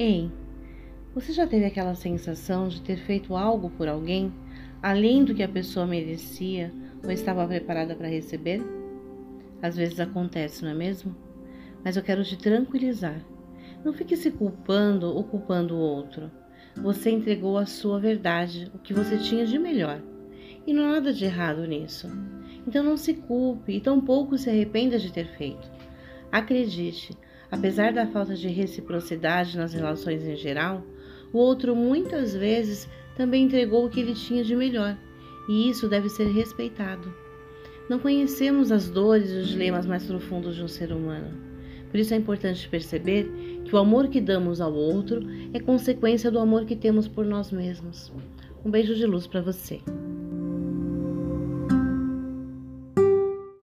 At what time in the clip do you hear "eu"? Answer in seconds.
11.98-12.02